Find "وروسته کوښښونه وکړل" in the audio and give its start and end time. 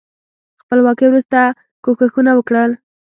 1.07-2.71